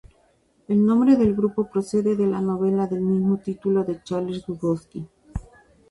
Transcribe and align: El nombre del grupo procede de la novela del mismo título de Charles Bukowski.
El 0.67 0.83
nombre 0.83 1.15
del 1.15 1.35
grupo 1.35 1.69
procede 1.69 2.15
de 2.15 2.25
la 2.25 2.41
novela 2.41 2.87
del 2.87 3.01
mismo 3.01 3.37
título 3.37 3.83
de 3.83 4.01
Charles 4.01 4.43
Bukowski. 4.47 5.05